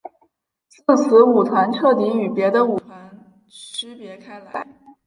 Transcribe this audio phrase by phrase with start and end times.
[0.67, 4.65] 自此舞团彻底与别的舞团区别开来。